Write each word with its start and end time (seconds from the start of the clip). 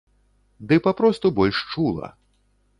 Ды 0.71 0.75
папросту 0.87 1.31
больш 1.43 1.57
чула. 1.75 2.09